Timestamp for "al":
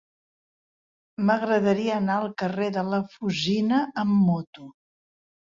2.21-2.27